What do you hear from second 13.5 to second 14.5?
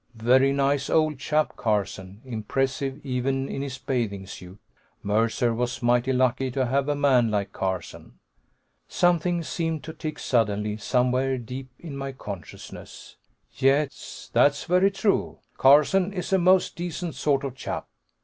"Yes,